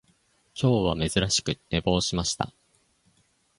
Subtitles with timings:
[0.59, 2.51] 今日は珍しく寝坊しました